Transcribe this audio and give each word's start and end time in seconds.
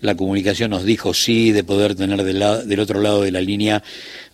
la 0.00 0.16
comunicación 0.16 0.70
nos 0.70 0.84
dijo 0.84 1.14
sí 1.14 1.52
de 1.52 1.62
poder 1.62 1.94
tener 1.94 2.22
del, 2.24 2.68
del 2.68 2.80
otro 2.80 3.00
lado 3.00 3.22
de 3.22 3.30
la 3.30 3.40
línea 3.40 3.82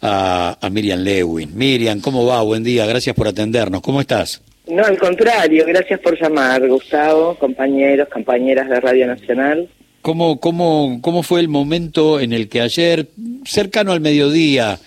a, 0.00 0.56
a, 0.60 0.70
Miriam 0.70 1.00
Lewin. 1.00 1.50
Miriam, 1.54 2.00
¿cómo 2.00 2.24
va? 2.24 2.40
Buen 2.42 2.64
día, 2.64 2.86
gracias 2.86 3.14
por 3.14 3.28
atendernos. 3.28 3.82
¿Cómo 3.82 4.00
estás? 4.00 4.40
No, 4.66 4.84
al 4.84 4.98
contrario, 4.98 5.64
gracias 5.66 6.00
por 6.00 6.18
llamar, 6.18 6.66
Gustavo, 6.66 7.34
compañeros, 7.38 8.08
compañeras 8.08 8.70
de 8.70 8.80
Radio 8.80 9.06
Nacional. 9.06 9.68
¿Cómo, 10.00 10.40
cómo, 10.40 11.00
cómo 11.02 11.22
fue 11.22 11.40
el 11.40 11.48
momento 11.48 12.20
en 12.20 12.32
el 12.32 12.48
que 12.48 12.62
ayer, 12.62 13.08
cercano 13.44 13.92
al 13.92 14.00
mediodía, 14.00 14.78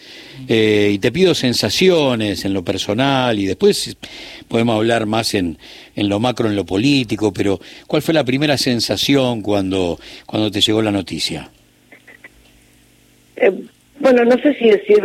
eh, 0.47 0.91
y 0.93 0.99
te 0.99 1.11
pido 1.11 1.33
sensaciones 1.33 2.45
en 2.45 2.53
lo 2.53 2.63
personal 2.63 3.39
y 3.39 3.45
después 3.45 3.97
podemos 4.47 4.75
hablar 4.75 5.05
más 5.05 5.33
en, 5.33 5.57
en 5.95 6.09
lo 6.09 6.19
macro, 6.19 6.49
en 6.49 6.55
lo 6.55 6.65
político, 6.65 7.31
pero 7.33 7.59
¿cuál 7.87 8.01
fue 8.01 8.13
la 8.13 8.23
primera 8.23 8.57
sensación 8.57 9.41
cuando, 9.41 9.99
cuando 10.25 10.51
te 10.51 10.61
llegó 10.61 10.81
la 10.81 10.91
noticia? 10.91 11.49
Eh, 13.35 13.51
bueno, 13.99 14.25
no 14.25 14.37
sé 14.39 14.53
si 14.55 14.69
decir 14.69 15.01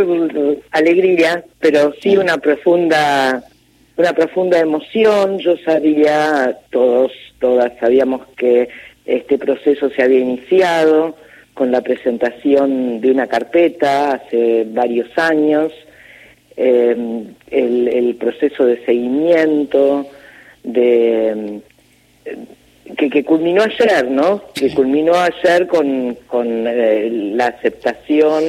alegría, 0.72 1.44
pero 1.60 1.94
sí 2.02 2.16
una 2.16 2.38
profunda 2.38 3.44
una 3.98 4.12
profunda 4.12 4.58
emoción. 4.58 5.38
Yo 5.38 5.56
sabía, 5.58 6.56
todos, 6.70 7.12
todas 7.40 7.72
sabíamos 7.78 8.22
que 8.36 8.68
este 9.04 9.36
proceso 9.36 9.90
se 9.90 10.02
había 10.02 10.20
iniciado 10.20 11.16
con 11.58 11.72
la 11.72 11.80
presentación 11.80 13.00
de 13.00 13.10
una 13.10 13.26
carpeta 13.26 14.12
hace 14.12 14.64
varios 14.64 15.08
años, 15.18 15.72
eh, 16.56 17.24
el, 17.50 18.14
proceso 18.14 18.64
de 18.64 18.84
seguimiento, 18.84 20.06
de 20.62 21.58
que, 22.96 23.10
que, 23.10 23.24
culminó 23.24 23.62
ayer, 23.62 24.08
¿no? 24.08 24.44
Que 24.54 24.72
culminó 24.72 25.14
ayer 25.16 25.66
con, 25.66 26.16
con 26.28 26.46
eh, 26.68 27.10
la 27.10 27.48
aceptación 27.48 28.44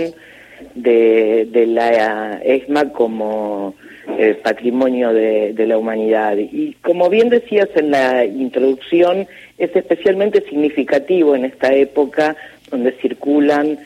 de, 0.76 1.48
de 1.52 1.66
la 1.66 2.40
ESMA 2.44 2.94
como 2.94 3.74
eh, 4.18 4.36
patrimonio 4.44 5.14
de, 5.14 5.66
la 5.68 5.78
humanidad. 5.78 6.36
Y 6.38 6.76
como 6.82 7.10
bien 7.10 7.30
decías 7.30 7.70
en 7.76 7.92
la 7.92 8.26
introducción, 8.26 9.28
es 9.58 9.76
especialmente 9.76 10.42
significativo 10.42 11.36
en 11.36 11.46
esta 11.46 11.74
época 11.74 12.36
donde 12.70 12.92
circulan 12.94 13.80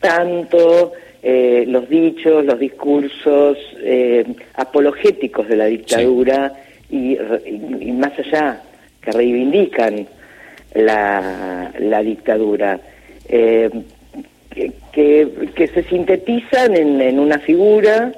tanto 0.00 0.92
eh, 1.22 1.64
los 1.66 1.88
dichos, 1.88 2.44
los 2.44 2.58
discursos 2.58 3.58
eh, 3.78 4.24
apologéticos 4.54 5.48
de 5.48 5.56
la 5.56 5.66
dictadura 5.66 6.52
y, 6.90 7.18
más 7.92 8.12
allá, 8.18 8.62
que 9.00 9.10
reivindican 9.10 10.06
la, 10.74 11.72
la 11.78 12.02
dictadura. 12.02 12.80
Que, 13.28 13.70
que, 15.54 15.68
se 15.74 15.82
sintetizan 15.82 16.76
en, 16.76 17.00
en 17.02 17.18
una 17.18 17.38
figura 17.40 18.12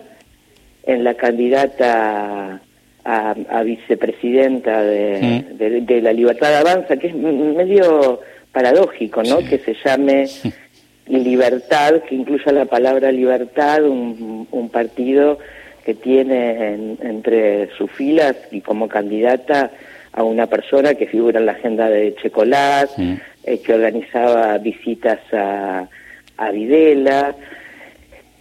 en 0.84 1.02
la 1.02 1.14
candidata 1.14 2.60
a, 3.04 3.62
vicepresidenta 3.62 4.82
de, 4.82 6.00
la 6.02 6.12
Libertad 6.12 6.54
Avanza, 6.56 6.96
que 6.96 7.08
es 7.08 7.14
medio 7.14 8.20
paradójico, 8.52 9.22
¿no? 9.22 9.38
Que 9.38 9.58
se 9.58 9.74
llame 9.84 10.26
Libertad, 11.06 12.02
que 12.02 12.14
incluya 12.14 12.52
la 12.52 12.66
palabra 12.66 13.10
libertad, 13.10 13.82
un, 13.84 14.68
partido 14.70 15.38
que 15.84 15.94
tiene 15.94 16.74
entre 17.00 17.70
sus 17.78 17.90
filas 17.90 18.36
y 18.50 18.60
como 18.60 18.88
candidata 18.88 19.70
a 20.12 20.22
una 20.22 20.46
persona 20.46 20.94
que 20.94 21.06
figura 21.06 21.40
en 21.40 21.46
la 21.46 21.52
agenda 21.52 21.88
de 21.88 22.14
Checolat, 22.16 22.90
eh, 22.98 23.60
que 23.60 23.72
organizaba 23.72 24.58
visitas 24.58 25.20
a, 25.32 25.88
a 26.36 26.50
Videla, 26.50 27.34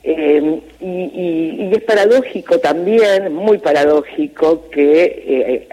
eh, 0.09 0.61
y, 0.79 1.69
es 1.75 1.83
paradójico 1.83 2.59
también, 2.59 3.33
muy 3.33 3.57
paradójico, 3.57 4.69
que 4.69 5.03
eh, 5.27 5.67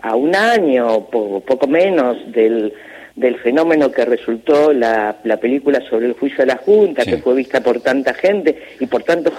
a, 0.00 0.16
un 0.16 0.34
año, 0.34 0.94
o 0.94 1.40
poco 1.40 1.66
menos, 1.66 2.16
del, 2.32 2.72
del 3.16 3.36
fenómeno 3.38 3.90
que 3.90 4.04
resultó 4.04 4.72
la, 4.72 5.16
la 5.24 5.36
película 5.38 5.80
sobre 5.88 6.06
el 6.06 6.12
juicio 6.14 6.38
de 6.38 6.46
la 6.46 6.56
Junta, 6.56 7.04
que 7.04 7.18
fue 7.18 7.34
vista 7.34 7.60
por 7.60 7.80
tanta 7.80 8.14
gente 8.14 8.56
y 8.78 8.86
por 8.86 9.02
tantos 9.02 9.34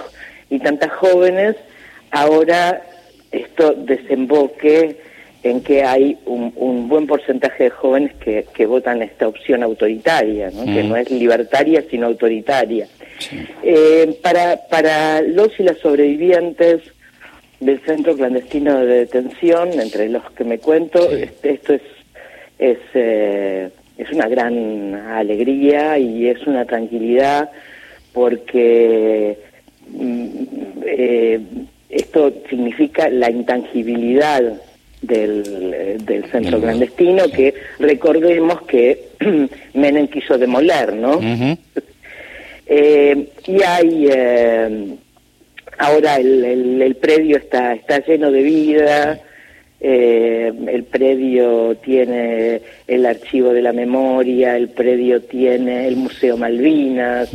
y 0.50 0.58
tantas 0.58 0.92
jóvenes, 0.92 1.56
ahora 2.10 2.82
esto 3.30 3.72
desemboque 3.72 4.96
en 5.42 5.60
que 5.62 5.82
hay 5.82 6.16
un, 6.26 6.52
un 6.56 6.88
buen 6.88 7.06
porcentaje 7.06 7.64
de 7.64 7.70
jóvenes 7.70 8.14
que, 8.16 8.46
que 8.54 8.66
votan 8.66 9.02
esta 9.02 9.26
opción 9.26 9.62
autoritaria, 9.62 10.50
¿no? 10.50 10.64
que 10.64 10.84
mm. 10.84 10.88
no 10.88 10.96
es 10.96 11.10
libertaria 11.10 11.82
sino 11.90 12.06
autoritaria. 12.06 12.86
Eh, 13.62 14.18
para, 14.22 14.56
para 14.68 15.20
los 15.22 15.58
y 15.58 15.64
las 15.64 15.78
sobrevivientes 15.78 16.82
del 17.60 17.80
centro 17.80 18.16
clandestino 18.16 18.80
de 18.80 19.00
detención, 19.00 19.80
entre 19.80 20.08
los 20.08 20.28
que 20.32 20.44
me 20.44 20.58
cuento, 20.58 21.10
este, 21.10 21.50
esto 21.52 21.74
es, 21.74 21.82
es, 22.58 22.78
eh, 22.94 23.70
es 23.98 24.10
una 24.12 24.28
gran 24.28 24.94
alegría 24.94 25.98
y 25.98 26.28
es 26.28 26.46
una 26.46 26.64
tranquilidad 26.64 27.50
porque 28.12 29.38
mm, 29.88 30.26
eh, 30.86 31.40
esto 31.88 32.32
significa 32.48 33.08
la 33.08 33.30
intangibilidad 33.30 34.42
del, 35.02 36.04
del 36.04 36.24
centro 36.30 36.60
clandestino 36.60 37.24
que 37.28 37.54
recordemos 37.78 38.62
que 38.62 39.08
Menem 39.74 40.06
quiso 40.08 40.38
demoler, 40.38 40.94
¿no? 40.94 41.20
Eh, 42.66 43.28
y 43.46 43.62
hay 43.62 44.08
eh, 44.10 44.96
ahora 45.78 46.16
el, 46.16 46.80
el, 46.80 46.94
predio 46.96 47.36
está 47.36 47.74
está 47.74 47.98
lleno 48.06 48.30
de 48.30 48.42
vida 48.42 49.20
eh, 49.84 50.52
el 50.68 50.84
predio 50.84 51.74
tiene 51.76 52.62
el 52.86 53.04
archivo 53.04 53.52
de 53.52 53.62
la 53.62 53.72
memoria 53.72 54.56
el 54.56 54.68
predio 54.68 55.22
tiene 55.22 55.88
el 55.88 55.96
museo 55.96 56.36
Malvinas 56.36 57.30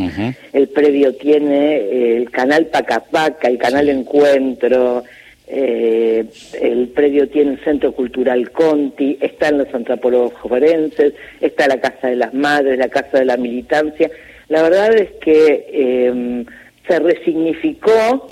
el 0.53 0.67
predio 0.69 1.13
tiene 1.15 2.15
el 2.17 2.31
canal 2.31 2.67
Pacapaca 2.67 3.47
el 3.47 3.57
canal 3.57 3.89
Encuentro 3.89 5.03
el 5.49 6.91
predio 6.93 7.29
tiene 7.29 7.53
el 7.53 7.63
Centro 7.63 7.93
Cultural 7.93 8.51
Conti, 8.51 9.17
están 9.21 9.57
los 9.57 9.73
antropólogos 9.73 10.33
forenses, 10.41 11.13
está 11.39 11.67
la 11.67 11.79
Casa 11.79 12.09
de 12.09 12.17
las 12.17 12.33
Madres, 12.33 12.77
la 12.77 12.89
Casa 12.89 13.19
de 13.19 13.25
la 13.25 13.37
Militancia, 13.37 14.11
la 14.49 14.61
verdad 14.61 14.93
es 14.95 15.11
que 15.21 15.67
em, 15.71 16.45
se 16.87 16.99
resignificó 16.99 18.27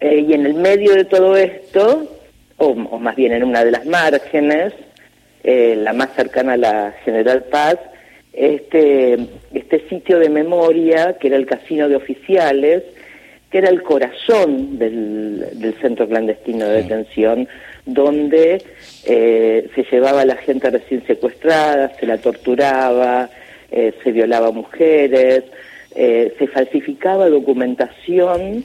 eh, 0.00 0.24
y 0.28 0.34
en 0.34 0.46
el 0.46 0.54
medio 0.54 0.94
de 0.94 1.04
todo 1.04 1.36
esto, 1.36 2.15
o, 2.58 2.74
más 2.74 3.16
bien 3.16 3.32
en 3.32 3.44
una 3.44 3.64
de 3.64 3.70
las 3.70 3.86
márgenes, 3.86 4.72
eh, 5.44 5.74
la 5.76 5.92
más 5.92 6.14
cercana 6.14 6.54
a 6.54 6.56
la 6.56 6.94
General 7.04 7.44
Paz, 7.44 7.76
este, 8.32 9.16
este 9.54 9.88
sitio 9.88 10.18
de 10.18 10.28
memoria, 10.28 11.16
que 11.18 11.28
era 11.28 11.36
el 11.36 11.46
casino 11.46 11.88
de 11.88 11.96
oficiales, 11.96 12.82
que 13.50 13.58
era 13.58 13.68
el 13.68 13.82
corazón 13.82 14.78
del, 14.78 15.58
del 15.58 15.74
centro 15.80 16.08
clandestino 16.08 16.66
de 16.66 16.82
detención, 16.82 17.48
donde 17.86 18.62
eh, 19.04 19.70
se 19.74 19.84
llevaba 19.84 20.22
a 20.22 20.26
la 20.26 20.36
gente 20.36 20.68
recién 20.68 21.06
secuestrada, 21.06 21.92
se 21.98 22.06
la 22.06 22.18
torturaba, 22.18 23.30
eh, 23.70 23.94
se 24.02 24.12
violaba 24.12 24.48
a 24.48 24.52
mujeres, 24.52 25.44
eh, 25.94 26.34
se 26.38 26.46
falsificaba 26.48 27.28
documentación 27.28 28.64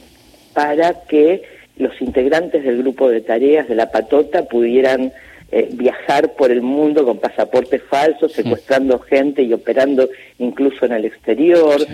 para 0.53 1.03
que 1.07 1.43
los 1.77 1.99
integrantes 2.01 2.63
del 2.63 2.77
grupo 2.79 3.09
de 3.09 3.21
tareas 3.21 3.67
de 3.67 3.75
la 3.75 3.91
patota 3.91 4.45
pudieran 4.45 5.11
eh, 5.51 5.69
viajar 5.71 6.33
por 6.33 6.51
el 6.51 6.61
mundo 6.61 7.05
con 7.05 7.19
pasaportes 7.19 7.81
falsos, 7.83 8.31
secuestrando 8.31 8.99
gente 8.99 9.43
y 9.43 9.53
operando 9.53 10.09
incluso 10.39 10.85
en 10.85 10.93
el 10.93 11.05
exterior, 11.05 11.85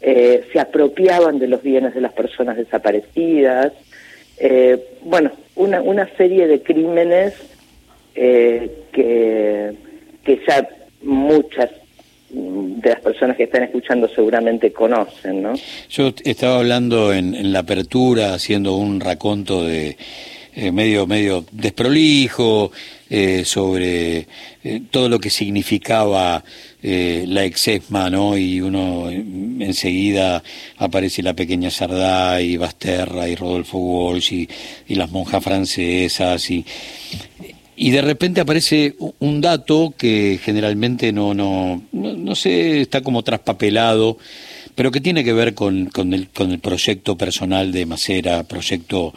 se 0.00 0.58
apropiaban 0.58 1.38
de 1.38 1.46
los 1.46 1.62
bienes 1.62 1.94
de 1.94 2.00
las 2.00 2.14
personas 2.14 2.56
desaparecidas, 2.56 3.72
bueno, 5.02 5.30
una, 5.56 5.82
una 5.82 6.08
serie 6.16 6.46
de 6.46 6.62
crímenes 6.62 7.34
que, 8.14 8.70
que 8.92 10.40
ya 10.46 10.66
muchas 11.02 11.70
de 12.32 12.90
las 12.90 13.00
personas 13.00 13.36
que 13.36 13.44
están 13.44 13.64
escuchando 13.64 14.08
seguramente 14.08 14.72
conocen, 14.72 15.42
¿no? 15.42 15.54
Yo 15.88 16.12
estaba 16.24 16.58
hablando 16.58 17.12
en, 17.12 17.52
la 17.52 17.60
apertura, 17.60 18.34
haciendo 18.34 18.74
un 18.76 19.00
raconto 19.00 19.64
de 19.64 19.96
eh, 20.54 20.72
medio 20.72 21.06
medio 21.06 21.44
desprolijo 21.52 22.72
eh, 23.08 23.44
sobre 23.44 24.26
eh, 24.64 24.82
todo 24.90 25.08
lo 25.08 25.18
que 25.18 25.30
significaba 25.30 26.42
la 26.82 27.44
exesma, 27.44 28.08
¿no? 28.08 28.38
Y 28.38 28.62
uno 28.62 29.10
enseguida 29.10 30.42
aparece 30.78 31.22
la 31.22 31.34
pequeña 31.34 31.70
Sardá 31.70 32.40
y 32.40 32.56
Basterra 32.56 33.28
y 33.28 33.34
Rodolfo 33.34 33.76
Walsh 33.76 34.32
y, 34.32 34.48
y 34.88 34.94
las 34.94 35.10
monjas 35.10 35.44
francesas 35.44 36.50
y 36.50 36.64
y 37.82 37.92
de 37.92 38.02
repente 38.02 38.42
aparece 38.42 38.94
un 39.20 39.40
dato 39.40 39.94
que 39.96 40.38
generalmente 40.44 41.12
no, 41.12 41.32
no, 41.32 41.82
no, 41.92 42.34
sé, 42.34 42.82
está 42.82 43.00
como 43.00 43.22
traspapelado, 43.22 44.18
pero 44.74 44.90
que 44.90 45.00
tiene 45.00 45.24
que 45.24 45.32
ver 45.32 45.54
con, 45.54 45.86
con, 45.86 46.12
el, 46.12 46.28
con 46.28 46.50
el 46.52 46.58
proyecto 46.58 47.16
personal 47.16 47.72
de 47.72 47.86
Macera, 47.86 48.42
proyecto 48.42 49.14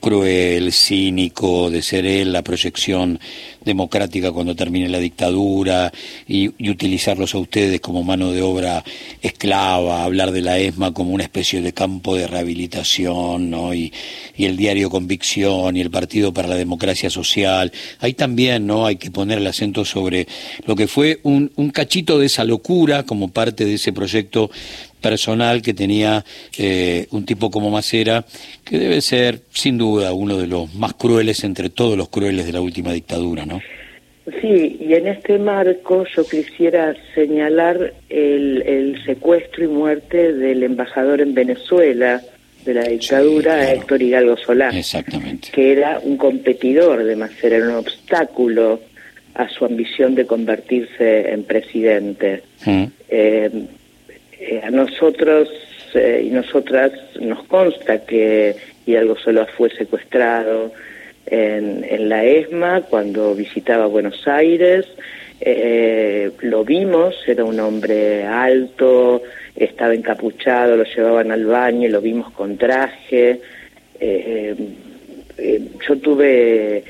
cruel, 0.00 0.72
cínico, 0.72 1.70
de 1.70 1.82
ser 1.82 2.06
él 2.06 2.32
la 2.32 2.42
proyección 2.42 3.20
democrática 3.64 4.32
cuando 4.32 4.56
termine 4.56 4.88
la 4.88 4.98
dictadura 4.98 5.92
y, 6.26 6.48
utilizarlos 6.70 7.34
a 7.34 7.38
ustedes 7.38 7.80
como 7.80 8.02
mano 8.02 8.32
de 8.32 8.42
obra 8.42 8.82
esclava, 9.20 10.04
hablar 10.04 10.30
de 10.30 10.40
la 10.40 10.58
ESMA 10.58 10.94
como 10.94 11.12
una 11.12 11.24
especie 11.24 11.60
de 11.60 11.72
campo 11.72 12.16
de 12.16 12.26
rehabilitación, 12.26 13.50
¿no? 13.50 13.74
Y, 13.74 13.92
y 14.36 14.46
el 14.46 14.56
diario 14.56 14.88
Convicción 14.88 15.76
y 15.76 15.80
el 15.80 15.90
Partido 15.90 16.32
para 16.32 16.48
la 16.48 16.54
Democracia 16.54 17.10
Social. 17.10 17.72
Ahí 17.98 18.14
también, 18.14 18.66
¿no? 18.66 18.86
Hay 18.86 18.96
que 18.96 19.10
poner 19.10 19.38
el 19.38 19.46
acento 19.46 19.84
sobre 19.84 20.26
lo 20.64 20.76
que 20.76 20.86
fue 20.86 21.20
un, 21.24 21.52
un 21.56 21.70
cachito 21.70 22.18
de 22.18 22.26
esa 22.26 22.44
locura 22.44 23.04
como 23.04 23.28
parte 23.28 23.64
de 23.64 23.74
ese 23.74 23.92
proyecto 23.92 24.50
personal 25.00 25.62
que 25.62 25.74
tenía 25.74 26.24
eh, 26.58 27.06
un 27.10 27.24
tipo 27.24 27.50
como 27.50 27.70
Macera, 27.70 28.24
que 28.64 28.78
debe 28.78 29.00
ser, 29.00 29.40
sin 29.50 29.78
duda, 29.78 30.12
uno 30.12 30.36
de 30.36 30.46
los 30.46 30.74
más 30.74 30.94
crueles 30.94 31.44
entre 31.44 31.70
todos 31.70 31.96
los 31.96 32.08
crueles 32.08 32.46
de 32.46 32.52
la 32.52 32.60
última 32.60 32.92
dictadura, 32.92 33.46
¿no? 33.46 33.60
Sí, 34.40 34.76
y 34.80 34.94
en 34.94 35.08
este 35.08 35.38
marco 35.38 36.04
yo 36.14 36.24
quisiera 36.24 36.94
señalar 37.14 37.94
el, 38.08 39.00
secuestro 39.04 39.64
y 39.64 39.68
muerte 39.68 40.32
del 40.32 40.62
embajador 40.62 41.20
en 41.20 41.34
Venezuela 41.34 42.22
de 42.64 42.74
la 42.74 42.84
dictadura, 42.84 43.72
Héctor 43.72 44.02
Hidalgo 44.02 44.36
Solá, 44.36 44.68
Exactamente. 44.70 45.48
que 45.52 45.72
era 45.72 45.98
un 46.02 46.16
competidor 46.16 47.02
de 47.04 47.16
Macera, 47.16 47.56
era 47.56 47.68
un 47.70 47.76
obstáculo 47.76 48.80
a 49.34 49.48
su 49.48 49.64
ambición 49.64 50.14
de 50.14 50.26
convertirse 50.26 51.32
en 51.32 51.44
presidente. 51.44 52.42
Mm. 52.66 52.84
Eh, 53.08 53.50
eh, 54.40 54.62
a 54.64 54.70
nosotros 54.70 55.50
eh, 55.92 56.22
y 56.24 56.30
nosotras 56.30 56.92
nos 57.20 57.44
consta 57.44 58.06
que 58.06 58.56
Hidalgo 58.86 59.18
Solo 59.18 59.46
fue 59.46 59.68
secuestrado 59.68 60.72
en, 61.26 61.84
en, 61.84 62.08
la 62.08 62.24
ESMA 62.24 62.80
cuando 62.88 63.34
visitaba 63.34 63.84
Buenos 63.84 64.26
Aires. 64.26 64.86
Eh, 65.42 66.30
lo 66.40 66.64
vimos, 66.64 67.16
era 67.26 67.44
un 67.44 67.60
hombre 67.60 68.24
alto, 68.24 69.22
estaba 69.54 69.92
encapuchado, 69.92 70.74
lo 70.74 70.84
llevaban 70.84 71.30
al 71.32 71.44
baño, 71.44 71.90
lo 71.90 72.00
vimos 72.00 72.32
con 72.32 72.56
traje. 72.56 73.42
yo 75.86 75.98
tuve 75.98 76.82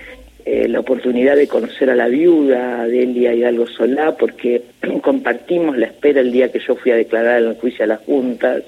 eh, 0.45 0.69
la 0.69 0.81
oportunidad 0.81 1.37
de 1.37 1.49
conocer 1.49 1.91
a 1.91 1.95
la 1.95 2.09
viuda 2.09 2.87
de 2.87 3.03
Elia 3.03 3.35
Hidalgo 3.35 3.67
Solá, 3.67 4.17
porque 4.17 4.63
compartimos 5.03 5.77
la 5.77 5.87
espera 5.87 6.21
el 6.21 6.33
día 6.33 6.51
que 6.51 6.61
yo 6.61 6.77
fui 6.77 6.93
a 6.93 6.97
declarar 6.97 7.43
en 7.43 7.49
el 7.49 7.57
juicio 7.57 7.85
a 7.85 7.89
las 7.89 8.01
juntas. 8.01 8.63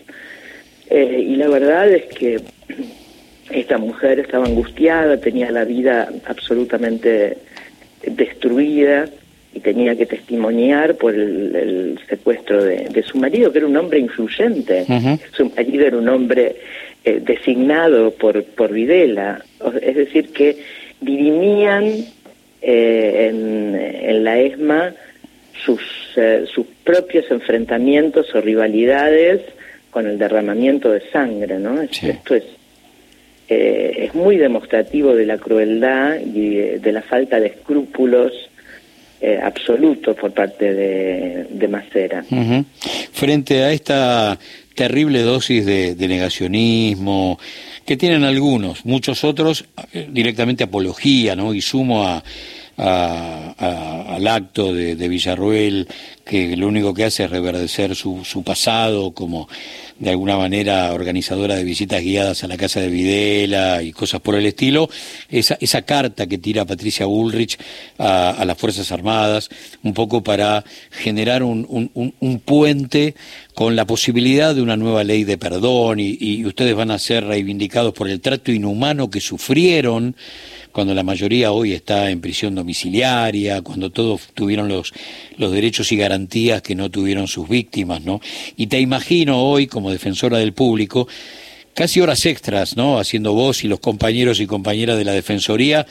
Eh, 0.91 1.25
y 1.29 1.37
la 1.37 1.49
verdad 1.49 1.89
es 1.89 2.05
que 2.07 2.41
esta 3.51 3.79
mujer 3.79 4.21
estaba 4.21 4.47
angustiada, 4.47 5.19
tenía 5.19 5.51
la 5.51 5.65
vida 5.65 6.09
absolutamente 6.27 7.39
destruida 8.07 9.09
y 9.55 9.61
tenía 9.61 9.95
que 9.97 10.07
testimoniar 10.07 10.97
por 10.97 11.15
el, 11.15 11.99
secuestro 12.09 12.65
de, 12.65 13.03
su 13.03 13.19
marido, 13.19 13.53
que 13.53 13.59
era 13.59 13.67
un 13.67 13.77
hombre 13.77 13.99
influyente. 13.99 14.87
Su 15.33 15.51
marido 15.51 15.87
era 15.87 15.99
un 15.99 16.09
hombre 16.09 16.57
eh, 17.05 17.21
designado 17.21 18.13
por, 18.13 18.43
por 18.45 18.73
Videla. 18.73 19.45
Es 19.83 19.97
decir, 19.97 20.33
que 20.33 20.57
dirimían 21.03 22.05
eh, 22.61 23.29
en, 23.31 24.25
la 24.25 24.39
ESMA 24.39 24.95
sus, 25.65 25.81
eh, 26.17 26.45
sus 26.53 26.67
propios 26.85 27.25
enfrentamientos 27.31 28.33
o 28.35 28.41
rivalidades 28.41 29.41
con 29.91 30.07
el 30.07 30.19
derramamiento 30.19 30.91
de 30.91 31.03
sangre, 31.11 31.59
¿no? 31.59 31.81
Esto 31.83 32.35
es, 32.35 32.45
eh, 33.49 34.05
es 34.07 34.15
muy 34.15 34.37
demostrativo 34.37 35.15
de 35.15 35.27
la 35.27 35.39
crueldad 35.39 36.21
y 36.21 36.79
de, 36.79 36.93
la 36.93 37.03
falta 37.03 37.41
de 37.41 37.49
escrúpulos 37.49 38.33
absolutos 39.41 40.17
por 40.17 40.33
parte 40.33 40.75
de, 40.75 41.47
de 41.49 41.69
Macera. 41.69 42.25
Frente 43.13 43.63
a 43.63 43.71
esta 43.71 44.37
terrible 44.75 45.23
dosis 45.23 45.65
de, 45.65 45.95
de 45.95 46.09
negacionismo, 46.09 47.39
que 47.85 47.97
tienen 47.97 48.25
algunos, 48.25 48.85
muchos 48.85 49.25
otros 49.25 49.65
eh, 49.93 50.09
directamente 50.11 50.65
apología, 50.65 51.37
¿no? 51.37 51.55
Y 51.55 51.61
sumo 51.61 52.07
a, 52.07 52.23
al 52.77 54.27
acto 54.27 54.73
de, 54.73 54.97
de, 54.97 55.09
Villarruel, 55.09 55.89
que 56.25 56.57
lo 56.57 56.69
único 56.69 56.95
que 56.95 57.05
hace 57.05 57.25
es 57.25 57.31
reverdecer 57.31 57.95
su, 57.95 58.25
su 58.25 58.43
pasado 58.43 59.13
como 59.13 59.49
de 59.99 60.11
alguna 60.11 60.37
manera 60.37 60.93
organizadora 60.93 61.55
de 61.55 61.63
visitas 61.63 62.03
guiadas 62.03 62.43
a 62.43 62.49
la 62.49 62.57
casa 62.57 62.81
de 62.81 62.89
Videla 62.89 63.83
y 63.85 63.93
cosas 63.93 64.21
por 64.21 64.35
el 64.35 64.47
estilo, 64.47 64.91
esa, 65.29 65.57
esa 65.61 65.83
carta 65.83 66.27
que 66.27 66.39
tira 66.39 66.65
Patricia 66.65 67.07
Bullrich 67.07 67.57
a, 67.99 68.43
las 68.45 68.59
Fuerzas 68.59 68.91
Armadas, 68.91 69.49
un 69.85 69.95
poco 69.95 70.25
para 70.25 70.65
generar 70.91 71.45
un, 71.45 71.67
un, 71.69 72.15
un, 72.19 72.41
puente 72.41 73.15
con 73.55 73.77
la 73.77 73.87
posibilidad 73.87 74.55
de 74.55 74.63
una 74.63 74.77
nueva 74.77 75.05
ley 75.05 75.23
de 75.23 75.39
perdón 75.39 76.01
y, 76.01 76.17
y 76.19 76.45
ustedes 76.47 76.75
van 76.75 76.91
a 76.91 76.99
ser 76.99 77.25
reivindicados 77.25 77.95
por 77.95 78.09
el 78.09 78.21
trato 78.21 78.51
inhumano 78.51 79.09
que 79.09 79.21
sufrieron 79.21 80.17
cuando 80.73 80.95
la 80.95 81.03
mayoría 81.03 81.53
hoy 81.53 81.73
está 81.73 82.11
en 82.11 82.21
prisión 82.21 82.55
domiciliaria, 82.55 83.61
cuando 83.63 83.91
todos 83.91 84.29
tuvieron 84.35 84.69
los, 84.69 84.93
los 85.37 85.53
derechos 85.53 85.93
y 85.93 85.97
garantías 85.97 86.63
que 86.63 86.75
no 86.75 86.91
tuvieron 86.91 87.29
sus 87.29 87.49
víctimas, 87.49 88.03
¿no? 88.03 88.21
Y 88.57 88.67
te 88.67 88.81
imagino 88.81 89.43
hoy, 89.43 89.67
como 89.67 89.91
defensora 89.91 90.39
del 90.39 90.55
público, 90.55 91.07
casi 91.75 92.01
horas 92.01 92.25
extras, 92.27 92.77
¿no? 92.77 92.99
Haciendo 92.99 93.35
vos 93.35 93.65
y 93.65 93.69
los 93.69 93.81
compañeros 93.81 94.41
y 94.41 94.47
compañeras 94.47 94.97
de 94.97 95.05
la 95.05 95.13
Defensoría 95.13 95.87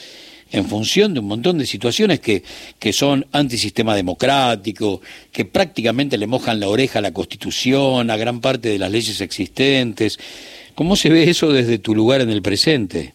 en 0.52 0.66
función 0.66 1.14
de 1.14 1.22
un 1.22 1.28
montón 1.28 1.58
de 1.58 1.66
situaciones 1.66 2.20
que, 2.20 2.44
que 2.78 2.92
son 2.92 3.26
antisistema 3.32 3.96
democrático, 3.96 5.02
que 5.32 5.46
prácticamente 5.46 6.18
le 6.18 6.28
mojan 6.28 6.60
la 6.60 6.68
oreja 6.68 7.00
a 7.00 7.02
la 7.02 7.14
Constitución, 7.14 8.10
a 8.10 8.18
gran 8.18 8.42
parte 8.42 8.70
de 8.70 8.80
las 8.80 8.92
leyes 8.92 9.22
existentes. 9.22 10.20
¿Cómo 10.76 10.96
se 10.96 11.10
ve 11.10 11.30
eso 11.30 11.52
desde 11.54 11.78
tu 11.78 11.96
lugar 11.96 12.22
en 12.22 12.30
el 12.30 12.42
presente? 12.42 13.14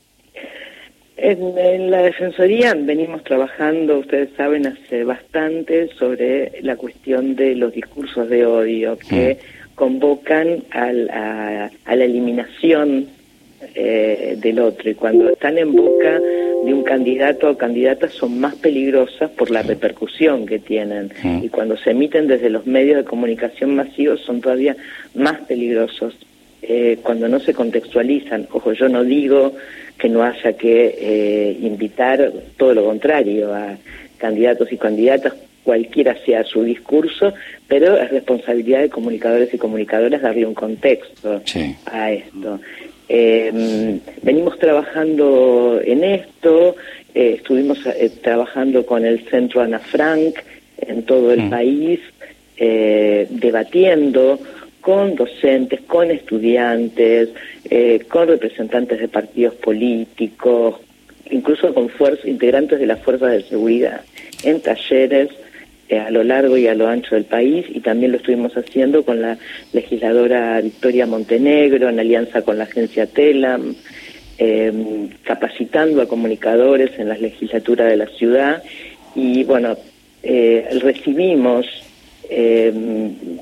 En, 1.18 1.90
la 1.90 2.02
Defensoría 2.02 2.74
venimos 2.74 3.24
trabajando, 3.24 4.00
ustedes 4.00 4.28
saben, 4.36 4.66
hace 4.66 5.02
bastante 5.02 5.88
sobre 5.98 6.52
la 6.60 6.76
cuestión 6.76 7.34
de 7.34 7.54
los 7.54 7.72
discursos 7.72 8.28
de 8.28 8.44
odio 8.44 8.98
que 8.98 9.38
mm. 9.40 9.74
convocan 9.74 10.64
a, 10.70 10.92
la 10.92 11.70
eliminación 11.86 13.06
eh, 13.74 14.36
del 14.38 14.58
otro 14.58 14.90
y 14.90 14.94
cuando 14.94 15.30
están 15.30 15.56
en 15.56 15.72
boca 15.72 16.20
de 16.20 16.74
un 16.74 16.82
candidato 16.82 17.50
o 17.50 17.56
candidata 17.56 18.08
son 18.10 18.38
más 18.38 18.54
peligrosas 18.56 19.30
por 19.30 19.50
la 19.50 19.62
repercusión 19.62 20.44
que 20.44 20.58
tienen 20.58 21.10
mm. 21.22 21.44
y 21.44 21.48
cuando 21.48 21.78
se 21.78 21.92
emiten 21.92 22.26
desde 22.26 22.50
los 22.50 22.66
medios 22.66 22.98
de 22.98 23.04
comunicación 23.04 23.74
masivos 23.74 24.20
son 24.20 24.42
todavía 24.42 24.76
más 25.14 25.40
peligrosos 25.42 26.14
eh, 26.62 26.98
cuando 27.02 27.28
no 27.28 27.38
se 27.40 27.54
contextualizan. 27.54 28.48
Ojo, 28.50 28.72
yo 28.72 28.88
no 28.88 29.04
digo 29.04 29.54
que 29.98 30.08
no 30.08 30.22
haya 30.22 30.52
que 30.54 30.96
eh, 30.98 31.56
invitar 31.60 32.32
todo 32.56 32.74
lo 32.74 32.84
contrario 32.84 33.54
a 33.54 33.76
candidatos 34.18 34.72
y 34.72 34.76
candidatas, 34.76 35.34
cualquiera 35.62 36.16
sea 36.24 36.44
su 36.44 36.62
discurso, 36.62 37.34
pero 37.66 37.96
es 37.96 38.10
responsabilidad 38.10 38.80
de 38.80 38.90
comunicadores 38.90 39.52
y 39.52 39.58
comunicadoras 39.58 40.22
darle 40.22 40.46
un 40.46 40.54
contexto 40.54 41.42
a 41.86 42.12
esto. 42.12 42.60
Em, 43.08 44.00
venimos 44.22 44.58
trabajando 44.58 45.80
en 45.84 46.04
esto, 46.04 46.76
eh, 47.14 47.34
estuvimos 47.38 47.78
eh, 47.86 48.10
trabajando 48.22 48.84
con 48.84 49.04
el 49.04 49.20
Centro 49.28 49.60
Ana 49.60 49.78
Frank 49.78 50.36
en 50.78 51.04
todo 51.04 51.32
el 51.32 51.42
mm. 51.42 51.50
país, 51.50 52.00
debatiendo 52.58 54.38
con 54.86 55.16
docentes, 55.16 55.80
con 55.80 56.12
estudiantes, 56.12 57.30
eh, 57.68 58.04
con 58.08 58.28
representantes 58.28 59.00
de 59.00 59.08
partidos 59.08 59.54
políticos, 59.56 60.76
incluso 61.28 61.74
con 61.74 61.90
integrantes 62.22 62.78
de 62.78 62.86
las 62.86 63.00
fuerzas 63.00 63.32
de 63.32 63.42
seguridad, 63.42 64.02
en 64.44 64.60
talleres 64.60 65.30
eh, 65.88 65.98
a 65.98 66.08
lo 66.12 66.22
largo 66.22 66.56
y 66.56 66.68
a 66.68 66.76
lo 66.76 66.86
ancho 66.86 67.16
del 67.16 67.24
país, 67.24 67.66
y 67.68 67.80
también 67.80 68.12
lo 68.12 68.18
estuvimos 68.18 68.56
haciendo 68.56 69.04
con 69.04 69.20
la 69.20 69.36
legisladora 69.72 70.60
Victoria 70.60 71.04
Montenegro, 71.04 71.88
en 71.88 71.98
alianza 71.98 72.42
con 72.42 72.56
la 72.56 72.62
agencia 72.62 73.06
TELAM, 73.06 73.74
em, 74.38 75.08
capacitando 75.24 76.00
a 76.00 76.06
comunicadores 76.06 76.96
en 76.96 77.08
la 77.08 77.18
legislatura 77.18 77.86
de 77.86 77.96
la 77.96 78.06
ciudad, 78.06 78.62
y 79.16 79.42
bueno, 79.42 79.76
eh, 80.22 80.64
recibimos 80.80 81.66
eh, 82.30 82.72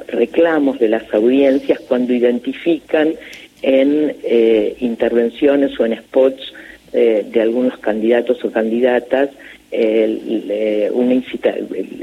reclamos 0.09 0.79
de 0.79 0.89
las 0.89 1.13
audiencias 1.13 1.81
cuando 1.81 2.13
identifican 2.13 3.15
en 3.63 4.15
eh, 4.23 4.77
intervenciones 4.81 5.79
o 5.79 5.87
en 5.87 5.97
spots 5.97 6.53
eh, 6.93 7.25
de 7.29 7.41
algunos 7.41 7.79
candidatos 7.79 8.45
o 8.45 8.51
candidatas 8.51 9.31
una 10.93 11.15
incita 11.15 11.53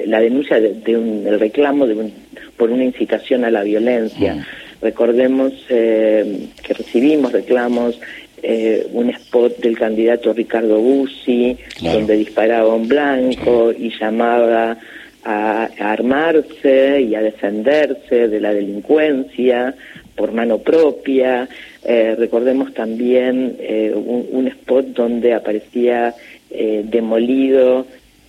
la 0.06 0.20
denuncia 0.20 0.60
de, 0.60 0.98
un, 0.98 1.26
el 1.26 1.40
reclamo 1.40 1.88
de 1.88 2.12
por 2.58 2.70
una 2.70 2.84
incitación 2.84 3.46
a 3.46 3.50
la 3.50 3.64
violencia. 3.64 4.36
Mm. 4.36 4.46
Recordemos 4.82 5.54
eh, 5.70 6.48
que 6.62 6.74
recibimos 6.74 7.32
reclamos 7.32 8.00
eh, 8.44 8.88
un 8.94 9.10
spot 9.10 9.58
del 9.60 9.78
candidato 9.78 10.34
Ricardo 10.34 10.80
Bussi, 10.80 11.56
donde 11.82 12.18
disparaba 12.18 12.74
un 12.74 12.88
blanco 12.88 13.72
y 13.72 13.92
llamaba 14.00 14.78
a, 15.24 15.70
armarse 15.80 17.02
y 17.02 17.16
a 17.16 17.22
defenderse 17.22 18.28
de 18.28 18.40
la 18.40 18.54
delincuencia 18.54 19.76
por 20.16 20.32
mano 20.32 20.60
propia. 20.60 21.48
Eh, 21.84 22.16
recordemos 22.18 22.74
también 22.74 23.56
eh, 23.60 23.94
un, 23.94 24.48
spot 24.48 24.88
donde 24.88 25.34
aparecía 25.34 26.14
demolido 26.50 27.86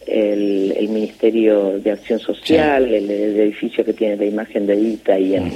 el, 0.06 0.88
Ministerio 0.88 1.80
de 1.80 1.90
Acción 1.90 2.20
Social, 2.20 2.92
el, 2.92 3.10
edificio 3.10 3.84
que 3.84 3.92
tiene 3.92 4.16
la 4.16 4.24
imagen 4.26 4.66
de 4.66 4.76
Dita 4.76 5.18
y 5.18 5.34
en, 5.34 5.52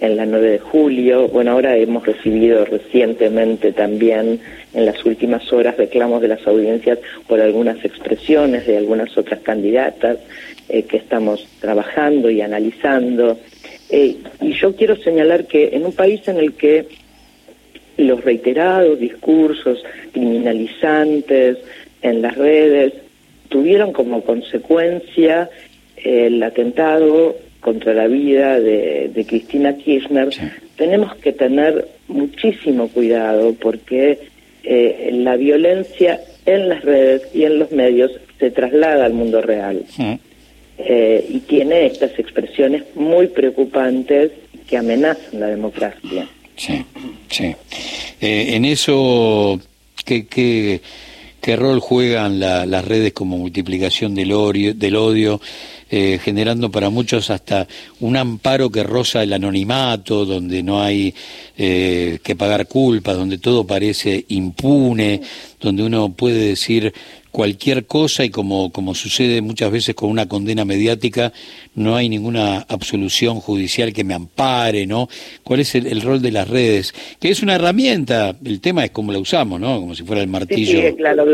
en 0.00 0.16
la 0.16 0.26
9 0.26 0.50
de 0.50 0.58
julio. 0.58 1.28
Bueno, 1.28 1.52
ahora 1.52 1.76
hemos 1.76 2.04
recibido 2.06 2.64
recientemente 2.64 3.72
también 3.72 4.40
en 4.74 4.86
las 4.86 5.04
últimas 5.04 5.50
horas 5.52 5.76
reclamos 5.76 6.20
de 6.20 6.28
las 6.28 6.46
audiencias 6.46 6.98
por 7.26 7.40
algunas 7.40 7.82
expresiones 7.84 8.66
de 8.66 8.76
algunas 8.76 9.16
otras 9.16 9.40
candidatas 9.40 10.18
eh, 10.68 10.82
que 10.82 10.96
estamos 10.96 11.46
trabajando 11.60 12.30
y 12.30 12.40
analizando. 12.40 13.38
Eh, 13.90 14.16
y 14.40 14.52
yo 14.52 14.74
quiero 14.74 14.96
señalar 14.96 15.46
que 15.46 15.70
en 15.72 15.86
un 15.86 15.92
país 15.92 16.26
en 16.28 16.38
el 16.38 16.54
que 16.54 16.86
los 17.96 18.24
reiterados 18.24 18.98
discursos 18.98 19.82
criminalizantes 20.12 21.58
en 22.02 22.22
las 22.22 22.36
redes 22.36 22.92
tuvieron 23.48 23.92
como 23.92 24.22
consecuencia 24.22 25.48
el 25.96 26.42
atentado 26.42 27.36
contra 27.60 27.94
la 27.94 28.08
vida 28.08 28.60
de, 28.60 29.24
Cristina 29.26 29.76
Kirchner, 29.76 30.28
tenemos 30.76 31.14
que 31.16 31.32
tener 31.32 31.88
muchísimo 32.08 32.88
cuidado 32.88 33.54
porque 33.54 34.18
eh, 34.64 35.10
la 35.12 35.36
violencia 35.36 36.20
en 36.46 36.68
las 36.68 36.82
redes 36.82 37.22
y 37.34 37.44
en 37.44 37.58
los 37.58 37.70
medios 37.70 38.12
se 38.38 38.50
traslada 38.50 39.04
al 39.04 39.12
mundo 39.12 39.40
real 39.42 39.84
eh, 40.78 41.26
y 41.28 41.40
tiene 41.40 41.86
estas 41.86 42.18
expresiones 42.18 42.84
muy 42.94 43.28
preocupantes 43.28 44.32
que 44.68 44.76
amenazan 44.76 45.40
la 45.40 45.46
democracia. 45.46 46.28
Sí, 46.56 46.84
sí. 47.28 47.54
Eh, 48.20 48.54
en 48.54 48.64
eso, 48.64 49.60
¿qué, 50.04 50.26
qué, 50.26 50.80
qué 51.40 51.56
rol 51.56 51.80
juegan 51.80 52.40
las 52.40 52.84
redes 52.84 53.12
como 53.12 53.38
multiplicación 53.38 54.14
del, 54.14 54.32
odio, 54.32 54.74
del 54.74 54.96
odio 54.96 55.40
eh, 55.96 56.18
generando 56.18 56.72
para 56.72 56.90
muchos 56.90 57.30
hasta 57.30 57.68
un 58.00 58.16
amparo 58.16 58.68
que 58.68 58.82
roza 58.82 59.22
el 59.22 59.32
anonimato, 59.32 60.24
donde 60.24 60.60
no 60.60 60.82
hay 60.82 61.14
eh, 61.56 62.18
que 62.20 62.34
pagar 62.34 62.66
culpas, 62.66 63.16
donde 63.16 63.38
todo 63.38 63.64
parece 63.64 64.24
impune, 64.26 65.20
donde 65.60 65.84
uno 65.84 66.12
puede 66.12 66.48
decir 66.48 66.92
cualquier 67.30 67.86
cosa 67.86 68.24
y 68.24 68.30
como, 68.30 68.72
como 68.72 68.96
sucede 68.96 69.40
muchas 69.40 69.70
veces 69.70 69.94
con 69.94 70.10
una 70.10 70.26
condena 70.28 70.64
mediática, 70.64 71.32
no 71.76 71.94
hay 71.94 72.08
ninguna 72.08 72.66
absolución 72.68 73.36
judicial 73.36 73.92
que 73.92 74.02
me 74.02 74.14
ampare, 74.14 74.88
¿no? 74.88 75.08
¿Cuál 75.44 75.60
es 75.60 75.76
el, 75.76 76.00
rol 76.02 76.20
de 76.20 76.32
las 76.32 76.48
redes? 76.48 76.92
Que 77.20 77.30
es 77.30 77.40
una 77.40 77.54
herramienta, 77.54 78.34
el 78.44 78.60
tema 78.60 78.84
es 78.84 78.90
cómo 78.90 79.12
la 79.12 79.20
usamos, 79.20 79.60
¿no? 79.60 79.80
Como 79.80 79.94
si 79.94 80.02
fuera 80.02 80.22
el 80.22 80.28
martillo. 80.28 80.80
Sí, 80.80 80.96
claro, 80.96 81.24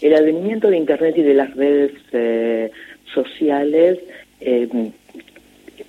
El 0.00 0.14
advenimiento 0.14 0.68
de 0.68 0.76
Internet 0.76 1.14
y 1.16 1.22
de 1.22 1.34
las 1.34 1.54
redes 1.56 1.92
eh, 2.12 2.70
sociales 3.12 3.98
eh, 4.40 4.68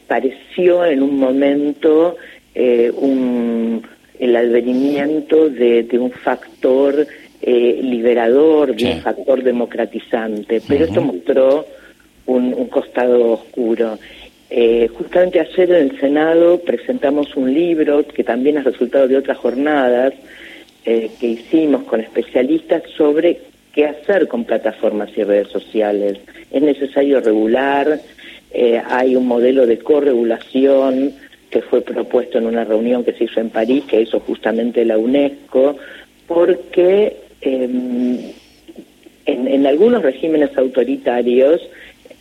pareció 0.07 0.85
en 0.85 1.03
un 1.03 1.17
momento 1.17 2.15
eh, 2.55 2.91
un, 2.95 3.83
el 4.19 4.35
advenimiento 4.35 5.49
de, 5.49 5.87
un 5.99 6.11
factor 6.11 7.05
eh, 7.41 7.79
liberador, 7.83 8.75
de 8.75 8.93
un 8.93 9.01
factor 9.01 9.43
democratizante, 9.43 10.61
pero 10.67 10.85
esto 10.85 11.01
mostró 11.01 11.65
un, 12.25 12.67
costado 12.67 13.33
oscuro. 13.33 13.97
justamente 14.97 15.39
ayer 15.39 15.71
en 15.71 15.89
el 15.89 15.99
Senado 15.99 16.59
presentamos 16.61 17.35
un 17.35 17.53
libro 17.53 18.05
que 18.07 18.23
también 18.23 18.57
es 18.57 18.63
resultado 18.63 19.07
de 19.07 19.17
otras 19.17 19.37
jornadas 19.37 20.13
que 20.83 21.27
hicimos 21.27 21.83
con 21.83 21.99
especialistas 21.99 22.81
sobre 22.95 23.41
qué 23.77 23.85
hacer 23.85 24.27
con 24.27 24.43
plataformas 24.43 25.11
y 25.15 25.21
redes 25.21 25.49
sociales. 25.49 26.17
Es 26.49 26.63
necesario 26.63 27.21
regular, 27.21 28.01
eh, 28.51 28.81
hay 28.89 29.15
un 29.15 29.27
modelo 29.27 29.67
de 29.67 29.77
corregulación 29.77 31.13
que 31.51 31.61
fue 31.61 31.81
propuesto 31.81 32.39
en 32.39 32.47
una 32.47 32.63
reunión 32.63 33.03
que 33.03 33.13
se 33.13 33.25
hizo 33.25 33.39
en 33.39 33.51
París, 33.51 33.83
que 33.87 34.01
hizo 34.01 34.19
justamente 34.21 34.83
la 34.83 34.97
UNESCO, 34.97 35.77
porque 36.25 37.17
em, 37.41 38.17
en, 39.27 39.67
algunos 39.67 40.01
regímenes 40.01 40.57
autoritarios 40.57 41.61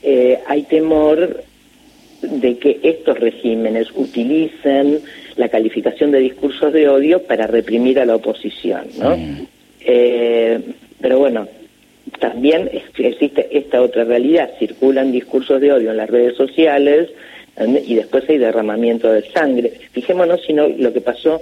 eh, 0.03 0.39
hay 0.47 0.65
temor 0.65 1.43
de 2.21 2.59
que 2.59 2.81
estos 2.83 3.19
regímenes 3.19 3.89
utilicen 3.95 5.01
la 5.37 5.49
calificación 5.49 6.11
de 6.11 6.19
discursos 6.19 6.75
de 6.75 6.87
odio 6.87 7.23
para 7.23 7.47
reprimir 7.47 7.99
a 7.99 8.05
la 8.05 8.17
oposición, 8.17 8.89
¿no? 8.99 9.17
Mm. 9.17 9.47
Eh, 9.81 10.61
pero 11.01 11.19
bueno, 11.19 11.47
también 12.21 12.71
existe 12.73 13.49
esta 13.51 13.83
otra 13.83 14.05
realidad, 14.05 14.51
circulan 14.59 15.13
discursos 15.13 15.61
de 15.61 15.73
odio 15.73 15.91
en 15.91 15.97
las 15.97 16.11
redes 16.11 16.37
sociales 16.37 17.11
y 17.87 17.95
después 17.95 18.29
hay 18.29 18.39
derramamiento 18.39 19.11
de 19.11 19.23
sangre. 19.31 19.73
Fijémonos 19.93 20.41
sino 20.47 20.69
lo 20.69 20.93
que 20.93 21.01
pasó 21.01 21.41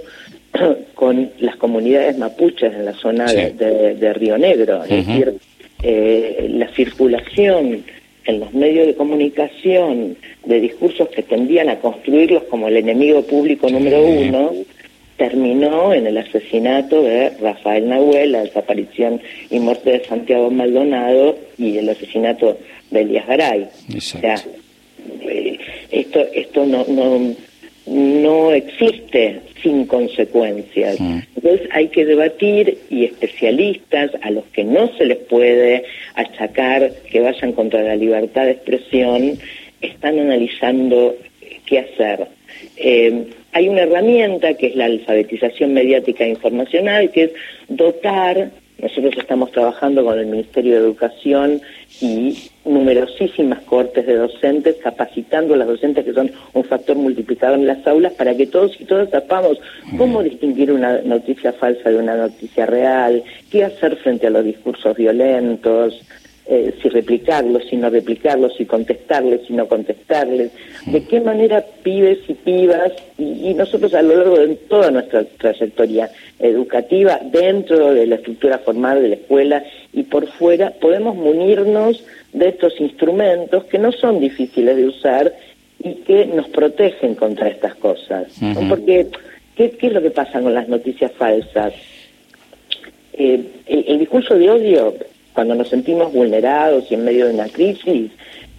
con 0.95 1.31
las 1.39 1.55
comunidades 1.57 2.17
mapuches 2.17 2.73
en 2.73 2.85
la 2.85 2.93
zona 2.93 3.25
de, 3.31 4.13
Río 4.13 4.37
Negro, 4.37 4.83
es 4.83 5.05
decir, 5.05 5.33
eh, 5.83 6.47
la 6.51 6.67
circulación 6.69 7.83
en 8.25 8.39
los 8.39 8.53
medios 8.53 8.87
de 8.87 8.95
comunicación 8.95 10.17
de 10.45 10.59
discursos 10.59 11.09
que 11.09 11.21
tendían 11.21 11.69
a 11.69 11.79
construirlos 11.79 12.43
como 12.43 12.67
el 12.67 12.77
enemigo 12.77 13.21
público 13.21 13.69
número 13.69 14.03
uno, 14.03 14.51
terminó 15.17 15.93
en 15.93 16.07
el 16.07 16.17
asesinato 16.17 17.01
de 17.03 17.29
Rafael 17.41 17.87
Nahuel, 17.87 18.33
la 18.33 18.41
desaparición 18.41 19.21
y 19.49 19.59
muerte 19.59 19.91
de 19.91 20.05
Santiago 20.05 20.51
Maldonado 20.51 21.37
y 21.57 21.77
el 21.77 21.89
asesinato 21.89 22.57
de 22.91 23.01
Elías 23.01 23.27
Garay. 23.27 23.67
O 23.95 24.01
sea, 24.01 24.35
eh, 25.21 25.57
esto, 25.91 26.19
esto 26.33 26.65
no, 26.65 26.85
no, 26.87 27.35
no 27.87 28.51
existe 28.51 29.41
sin 29.61 29.85
consecuencias. 29.85 30.99
Mm. 30.99 31.19
Entonces 31.35 31.69
hay 31.71 31.87
que 31.87 32.05
debatir 32.05 32.77
y 32.89 33.05
especialistas 33.05 34.11
a 34.21 34.31
los 34.31 34.43
que 34.45 34.63
no 34.63 34.91
se 34.97 35.05
les 35.05 35.17
puede 35.17 35.85
achacar 36.15 36.91
que 37.09 37.21
vayan 37.21 37.53
contra 37.53 37.81
la 37.83 37.95
libertad 37.95 38.45
de 38.45 38.51
expresión 38.51 39.39
están 39.81 40.19
analizando 40.19 41.15
qué 41.65 41.79
hacer. 41.79 42.27
Eh, 42.77 43.27
hay 43.55 43.69
una 43.69 43.83
herramienta 43.83 44.53
que 44.55 44.67
es 44.67 44.75
la 44.75 44.83
alfabetización 44.83 45.73
mediática 45.73 46.25
e 46.25 46.29
informacional, 46.29 47.09
que 47.09 47.23
es 47.23 47.31
dotar, 47.69 48.51
nosotros 48.77 49.13
estamos 49.17 49.49
trabajando 49.53 50.03
con 50.03 50.19
el 50.19 50.25
Ministerio 50.25 50.73
de 50.73 50.79
Educación 50.79 51.61
y 52.01 52.37
numerosísimas 52.65 53.61
cortes 53.61 54.05
de 54.05 54.15
docentes, 54.15 54.75
capacitando 54.83 55.53
a 55.53 55.57
las 55.57 55.69
docentes 55.69 56.03
que 56.03 56.11
son 56.11 56.31
un 56.51 56.65
factor 56.65 56.97
multiplicador 56.97 57.57
en 57.57 57.67
las 57.67 57.87
aulas 57.87 58.11
para 58.11 58.35
que 58.35 58.45
todos 58.45 58.75
y 58.77 58.83
todas 58.83 59.09
sepamos 59.09 59.57
cómo 59.97 60.21
distinguir 60.21 60.73
una 60.73 60.99
noticia 61.03 61.53
falsa 61.53 61.89
de 61.89 61.95
una 61.95 62.17
noticia 62.17 62.65
real, 62.65 63.23
qué 63.49 63.63
hacer 63.63 63.95
frente 63.95 64.27
a 64.27 64.31
los 64.31 64.43
discursos 64.43 64.97
violentos, 64.97 66.01
eh, 66.47 66.75
si 66.79 66.89
replicarlos, 66.89 67.63
si 67.67 67.75
no 67.75 67.89
replicarlos, 67.89 68.55
si 68.55 68.65
contestarles, 68.65 69.47
si 69.47 69.53
no 69.53 69.67
contestarles, 69.67 70.51
de 70.85 71.03
qué 71.05 71.19
manera 71.19 71.65
pibes 71.81 72.19
y 72.27 72.35
pibas, 72.35 72.91
y, 73.17 73.51
nosotros 73.55 73.95
a 73.95 74.03
lo 74.03 74.15
largo 74.15 74.37
de 74.37 74.55
toda 74.55 74.91
nuestra 74.91 75.23
trayectoria 75.23 76.11
educativa, 76.37 77.19
dentro 77.31 77.95
de 77.95 78.05
la 78.05 78.15
estructura 78.15 78.59
formal 78.59 79.01
de 79.01 79.07
la 79.09 79.15
escuela 79.15 79.63
y 79.91 80.03
por 80.03 80.27
fuera, 80.27 80.69
podemos 80.69 81.15
munirnos 81.15 82.03
de 82.31 82.49
estos 82.49 82.79
instrumentos 82.79 83.63
que 83.65 83.79
no 83.79 83.91
son 83.91 84.19
difíciles 84.19 84.75
de 84.75 84.85
usar 84.85 85.33
y 85.79 85.93
que 85.95 86.27
nos 86.27 86.47
protegen 86.49 87.15
contra 87.15 87.47
estas 87.47 87.73
cosas. 87.75 88.27
Porque, 88.69 89.07
¿qué, 89.55 89.75
es 89.81 89.93
lo 89.93 90.01
que 90.01 90.11
pasa 90.11 90.41
con 90.41 90.53
las 90.53 90.67
noticias 90.67 91.11
falsas? 91.13 91.73
Eh, 93.13 93.41
el 93.65 93.97
discurso 93.97 94.37
de 94.37 94.51
odio 94.51 94.93
cuando 95.35 95.53
nos 95.53 95.69
sentimos 95.69 96.11
vulnerados 96.13 96.89
y 96.89 96.95
en 96.95 97.03
medio 97.03 97.27
de 97.27 97.33
una 97.33 97.49
crisis, 97.49 98.09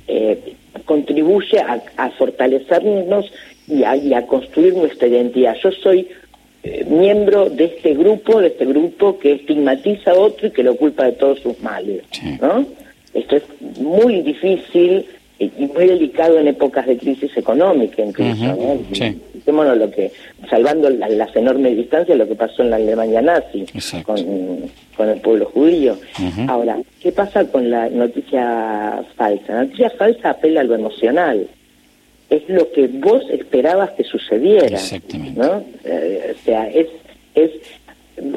eh, 0.06 0.54
contribuye 0.84 1.58
a, 1.58 2.10
fortalecernos 2.10 3.32
y 3.66 3.82
a, 3.82 4.26
construir 4.26 4.74
nuestra 4.74 5.08
identidad. 5.08 5.56
Yo 5.62 5.72
soy 5.72 6.06
eh, 6.62 6.84
miembro 6.88 7.48
de 7.48 7.64
este 7.64 7.94
grupo, 7.94 8.40
de 8.40 8.48
este 8.48 8.66
grupo 8.66 9.18
que 9.18 9.32
estigmatiza 9.32 10.12
a 10.12 10.14
otro 10.14 10.48
y 10.48 10.50
que 10.50 10.62
lo 10.62 10.76
culpa 10.76 11.06
de 11.06 11.12
todos 11.12 11.40
sus 11.40 11.58
males, 11.60 12.02
¿no? 12.40 12.66
Esto 13.14 13.36
es 13.36 13.42
muy 13.80 14.20
difícil 14.20 15.06
y 15.38 15.50
muy 15.66 15.86
delicado 15.86 16.38
en 16.38 16.48
épocas 16.48 16.86
de 16.86 16.96
crisis 16.96 17.36
económica 17.36 18.02
incluso, 18.02 18.56
¿no? 19.46 19.74
lo 19.74 19.90
que, 19.90 20.10
salvando 20.48 20.90
las, 20.90 21.34
enormes 21.36 21.76
distancias, 21.76 22.16
lo 22.16 22.26
que 22.26 22.34
pasó 22.34 22.62
en 22.62 22.70
la 22.70 22.76
Alemania 22.76 23.22
nazi 23.22 23.66
con, 24.02 24.16
con, 24.96 25.08
el 25.08 25.20
pueblo 25.20 25.46
judío. 25.46 25.96
Ahora, 26.48 26.78
¿qué 27.00 27.12
pasa 27.12 27.44
con 27.44 27.70
la 27.70 27.88
noticia 27.88 29.04
falsa? 29.16 29.52
La 29.52 29.64
noticia 29.64 29.90
falsa 29.90 30.30
apela 30.30 30.62
a 30.62 30.64
lo 30.64 30.74
emocional. 30.74 31.46
Es 32.28 32.48
lo 32.48 32.72
que 32.72 32.88
vos 32.88 33.22
esperabas 33.30 33.90
que 33.90 34.02
sucediera, 34.02 34.80
¿no? 35.36 35.62
Eh, 35.84 36.34
o 36.34 36.44
sea, 36.44 36.68
es, 36.68 36.88
es 37.36 37.52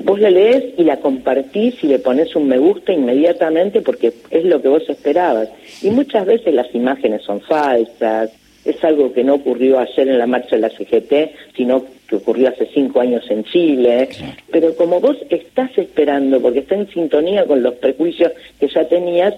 vos 0.10 0.20
la 0.20 0.32
lees 0.32 0.74
y 0.76 0.84
la 0.86 0.98
compartís 0.98 1.84
y 1.84 1.88
le 1.88 2.00
pones 2.00 2.36
un 2.36 2.48
me 2.48 2.58
gusta 2.58 2.92
inmediatamente 2.92 3.82
porque 3.82 4.12
es 4.32 4.44
lo 4.44 4.60
que 4.60 4.68
vos 4.68 4.82
esperabas. 4.90 5.50
Y 5.84 5.92
muchas 5.92 6.26
veces 6.26 6.52
las 6.52 6.74
imágenes 6.74 7.22
son 7.22 7.42
falsas, 7.42 8.32
es 8.66 8.84
algo 8.84 9.14
que 9.14 9.24
no 9.24 9.36
ocurrió 9.36 9.78
ayer 9.78 10.08
en 10.08 10.18
la 10.18 10.26
marcha 10.26 10.56
de 10.56 10.64
la 10.64 10.70
CGT, 10.70 11.14
sino 11.56 11.86
que 12.08 12.16
ocurrió 12.16 12.50
hace 12.50 12.68
cinco 12.74 13.02
años 13.02 13.24
en 13.30 13.44
Chile. 13.44 14.10
Pero 14.52 14.76
como 14.76 15.00
vos 15.00 15.18
estás 15.30 15.78
esperando, 15.78 16.42
porque 16.42 16.60
está 16.60 16.74
en 16.74 16.90
sintonía 16.90 17.46
con 17.46 17.62
los 17.62 17.76
prejuicios 17.76 18.32
que 18.60 18.68
ya 18.68 18.88
tenías, 18.88 19.36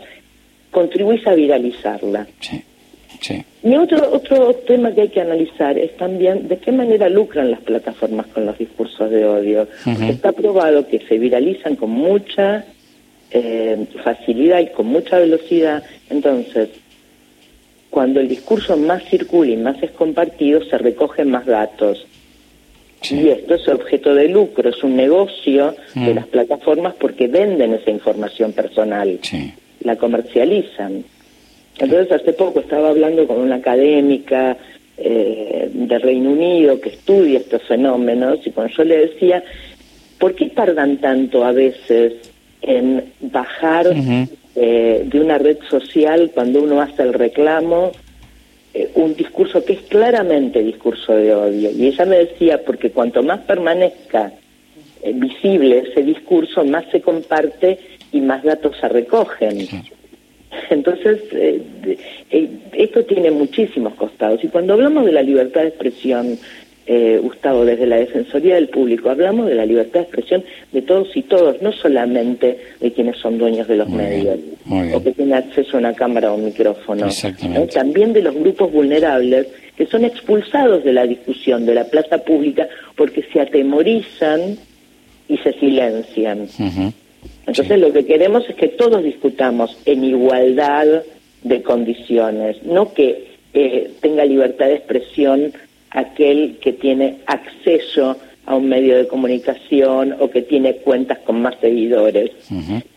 contribuís 0.72 1.28
a 1.28 1.34
viralizarla. 1.34 2.28
Y 3.64 3.76
otro, 3.76 4.12
otro 4.12 4.54
tema 4.68 4.92
que 4.94 5.02
hay 5.02 5.10
que 5.10 5.22
analizar 5.22 5.78
es 5.78 5.96
también 5.98 6.48
de 6.48 6.58
qué 6.58 6.72
manera 6.72 7.10
lucran 7.10 7.52
las 7.52 7.62
plataformas 7.62 8.28
con 8.28 8.46
los 8.46 8.58
discursos 8.58 9.10
de 9.10 9.26
odio. 9.26 9.68
está 10.08 10.32
probado 10.32 10.88
que 10.88 11.00
se 11.00 11.18
viralizan 11.20 11.76
con 11.76 11.92
mucha 11.92 12.66
eh, 13.32 13.86
facilidad 14.04 14.60
y 14.60 14.68
con 14.68 14.88
mucha 14.88 15.20
velocidad. 15.20 15.84
Entonces, 16.10 16.70
cuando 17.90 18.20
el 18.20 18.28
discurso 18.30 18.78
más 18.78 19.04
circula 19.04 19.52
y 19.52 19.58
más 19.58 19.82
es 19.84 19.92
compartido, 19.92 20.64
se 20.66 20.78
recogen 20.78 21.30
más 21.30 21.46
datos. 21.46 22.08
Y 23.10 23.30
esto 23.30 23.56
es 23.56 23.68
objeto 23.68 24.14
de 24.14 24.28
lucro, 24.30 24.70
es 24.70 24.84
un 24.84 24.96
negocio 24.96 25.76
de 25.96 26.14
las 26.14 26.28
plataformas 26.28 26.94
porque 27.00 27.28
venden 27.28 27.74
esa 27.74 27.90
información 27.90 28.54
personal, 28.54 29.20
la 29.84 29.96
comercializan. 29.96 31.04
Entonces 31.78 32.12
hace 32.12 32.34
poco 32.34 32.60
estaba 32.60 32.90
hablando 32.90 33.26
con 33.28 33.40
una 33.40 33.56
académica 33.56 34.58
eh, 34.98 35.70
de 35.74 35.98
Reino 35.98 36.32
Unido 36.32 36.80
que 36.80 36.90
estudia 36.90 37.40
estos 37.40 37.64
fenómenos 37.64 38.46
y 38.46 38.52
cuando 38.52 38.74
yo 38.76 38.84
le 38.84 39.08
decía, 39.08 39.44
¿por 40.20 40.36
qué 40.36 40.50
tardan 40.50 40.98
tanto 40.98 41.44
a 41.44 41.52
veces 41.52 42.14
en 42.62 43.06
bajar 43.20 43.88
eh, 44.56 45.04
de 45.04 45.20
una 45.20 45.40
red 45.40 45.58
social 45.70 46.30
cuando 46.34 46.62
uno 46.62 46.82
hace 46.82 47.02
el 47.02 47.14
reclamo 47.14 47.94
eh, 48.76 48.92
un 48.94 49.16
discurso 49.16 49.66
que 49.66 49.74
es 49.74 49.82
claramente 49.82 50.62
discurso 50.62 51.14
de 51.14 51.34
odio? 51.34 51.72
Y 51.72 51.88
ella 51.88 52.06
me 52.06 52.18
decía, 52.18 52.64
porque 52.64 52.92
cuanto 52.92 53.24
más 53.24 53.40
permanezca 53.40 54.32
visible 55.16 55.80
ese 55.90 56.04
discurso, 56.04 56.64
más 56.64 56.86
se 56.92 57.02
comparte 57.02 57.80
y 58.12 58.22
más 58.22 58.44
datos 58.44 58.78
se 58.80 58.88
recogen. 58.88 59.68
Entonces, 60.74 61.20
eh, 61.32 61.62
eh, 62.30 62.50
esto 62.74 63.04
tiene 63.06 63.32
muchísimos 63.32 63.94
costados. 63.96 64.44
Y 64.44 64.48
cuando 64.48 64.74
hablamos 64.74 65.06
de 65.06 65.12
la 65.12 65.22
libertad 65.22 65.62
de 65.62 65.68
expresión, 65.68 66.38
eh, 66.88 67.20
Gustavo, 67.22 67.64
desde 67.64 67.86
la 67.86 67.98
Defensoría 67.98 68.56
del 68.56 68.70
Público, 68.70 69.10
hablamos 69.10 69.48
de 69.48 69.56
la 69.56 69.66
libertad 69.66 70.00
de 70.00 70.06
expresión 70.06 70.44
de 70.72 70.82
todos 70.82 71.16
y 71.16 71.22
todos, 71.22 71.62
no 71.62 71.72
solamente 71.72 72.58
de 72.80 72.92
quienes 72.92 73.18
son 73.18 73.38
dueños 73.38 73.68
de 73.68 73.78
los 73.78 73.90
medios 73.90 74.40
o 74.94 75.04
que 75.04 75.12
tienen 75.12 75.36
acceso 75.36 75.78
a 75.78 75.80
una 75.80 75.94
cámara 75.94 76.32
o 76.32 76.36
un 76.36 76.46
micrófono, 76.46 77.08
también 77.74 78.14
de 78.14 78.24
los 78.24 78.36
grupos 78.36 78.72
vulnerables 78.72 79.48
que 79.78 79.86
son 79.86 80.06
expulsados 80.06 80.84
de 80.84 80.94
la 80.94 81.06
discusión, 81.06 81.66
de 81.66 81.76
la 81.76 81.86
plaza 81.86 82.18
pública, 82.20 82.68
porque 82.96 83.24
se 83.32 83.40
atemorizan 83.40 84.58
y 85.28 85.38
se 85.38 85.54
silencian. 85.54 86.48
Entonces 87.52 87.80
lo 87.80 87.92
que 87.92 88.06
queremos 88.06 88.50
es 88.50 88.56
que 88.56 88.70
todos 88.70 89.04
discutamos 89.04 89.78
en 89.86 90.06
igualdad 90.06 91.04
de 91.44 91.62
condiciones, 91.62 92.64
no 92.64 92.94
que 92.94 93.28
eh, 93.54 93.92
tenga 94.00 94.24
libertad 94.24 94.68
de 94.68 94.76
expresión 94.76 95.52
aquel 95.90 96.58
que 96.62 96.72
tiene 96.72 97.18
acceso 97.26 98.16
a 98.46 98.56
un 98.56 98.70
medio 98.70 98.96
de 98.96 99.06
comunicación 99.06 100.16
o 100.18 100.30
que 100.30 100.44
tiene 100.44 100.78
cuentas 100.78 101.20
con 101.20 101.42
más 101.42 101.56
seguidores 101.60 102.32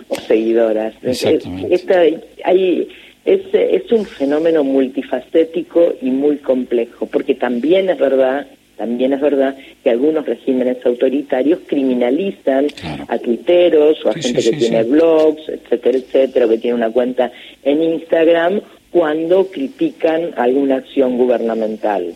o 0.06 0.14
seguidoras. 0.20 0.94
Esta, 1.02 2.02
hay, 2.44 2.88
es, 3.24 3.40
es 3.52 3.90
un 3.90 4.04
fenómeno 4.04 4.62
multifacético 4.62 5.94
y 6.00 6.10
muy 6.10 6.36
complejo, 6.36 7.06
porque 7.06 7.34
también 7.34 7.90
es 7.90 7.98
verdad 7.98 8.46
también 8.76 9.12
es 9.12 9.20
verdad 9.20 9.56
que 9.82 9.90
algunos 9.90 10.26
regímenes 10.26 10.84
autoritarios 10.84 11.60
criminalizan 11.66 12.66
a 13.08 13.18
tuiteros 13.18 14.04
o 14.04 14.10
a 14.10 14.14
gente 14.14 14.42
que 14.42 14.56
tiene 14.56 14.82
blogs, 14.82 15.48
etcétera, 15.48 15.98
etcétera, 15.98 16.46
o 16.46 16.48
que 16.48 16.58
tiene 16.58 16.76
una 16.76 16.90
cuenta 16.90 17.30
en 17.62 17.82
Instagram 17.82 18.60
cuando 18.90 19.46
critican 19.48 20.30
alguna 20.36 20.76
acción 20.76 21.16
gubernamental. 21.16 22.14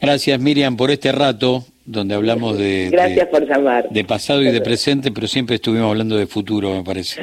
Gracias 0.00 0.40
Miriam 0.40 0.76
por 0.76 0.90
este 0.90 1.12
rato 1.12 1.64
donde 1.84 2.14
hablamos 2.14 2.58
de, 2.58 2.88
Gracias 2.90 3.28
por 3.28 3.46
llamar. 3.46 3.88
de 3.90 4.04
pasado 4.04 4.42
y 4.42 4.50
de 4.50 4.60
presente, 4.60 5.12
pero 5.12 5.26
siempre 5.26 5.56
estuvimos 5.56 5.90
hablando 5.90 6.16
de 6.16 6.26
futuro, 6.26 6.74
me 6.74 6.82
parece. 6.82 7.20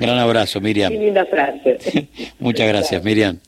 Gran 0.00 0.18
abrazo, 0.18 0.60
Miriam. 0.60 0.92
Qué 0.92 0.98
linda 0.98 1.24
frase. 1.26 2.08
Muchas 2.40 2.66
gracias, 2.66 3.02
Miriam. 3.04 3.38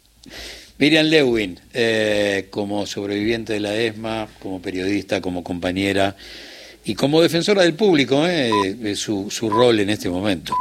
Miriam 0.78 1.06
Lewin, 1.06 1.58
eh, 1.72 2.48
como 2.50 2.86
sobreviviente 2.86 3.54
de 3.54 3.60
la 3.60 3.74
ESMA, 3.74 4.28
como 4.40 4.60
periodista, 4.60 5.20
como 5.20 5.44
compañera 5.44 6.16
y 6.84 6.94
como 6.94 7.22
defensora 7.22 7.62
del 7.62 7.74
público, 7.74 8.26
eh, 8.26 8.94
su, 8.96 9.30
su 9.30 9.50
rol 9.50 9.80
en 9.80 9.90
este 9.90 10.08
momento. 10.08 10.54